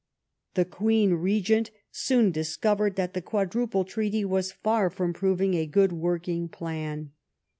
[0.55, 5.91] The Queen Begent soon discovered that the Quadruple Treaty was far from proving a good
[5.91, 7.11] working plan.